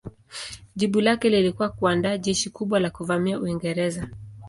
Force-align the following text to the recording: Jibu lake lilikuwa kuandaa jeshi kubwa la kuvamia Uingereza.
Jibu 0.75 1.01
lake 1.01 1.29
lilikuwa 1.29 1.69
kuandaa 1.69 2.17
jeshi 2.17 2.49
kubwa 2.49 2.79
la 2.79 2.89
kuvamia 2.89 3.39
Uingereza. 3.39 4.09